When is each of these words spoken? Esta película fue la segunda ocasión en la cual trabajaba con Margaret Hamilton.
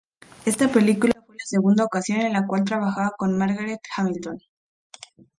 Esta 0.47 0.67
película 0.67 1.13
fue 1.27 1.35
la 1.35 1.45
segunda 1.45 1.85
ocasión 1.85 2.21
en 2.21 2.33
la 2.33 2.47
cual 2.47 2.63
trabajaba 2.63 3.11
con 3.15 3.37
Margaret 3.37 3.81
Hamilton. 3.95 4.39